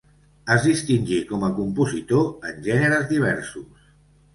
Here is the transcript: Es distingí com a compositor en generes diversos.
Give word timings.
Es 0.55 0.65
distingí 0.67 1.21
com 1.33 1.47
a 1.49 1.51
compositor 1.61 2.51
en 2.53 2.61
generes 2.73 3.11
diversos. 3.17 3.91